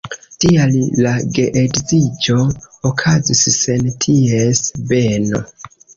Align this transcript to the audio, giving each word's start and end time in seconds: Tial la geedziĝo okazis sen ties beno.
Tial 0.43 0.71
la 1.05 1.11
geedziĝo 1.37 2.37
okazis 2.91 3.45
sen 3.59 3.85
ties 4.07 4.67
beno. 4.95 5.43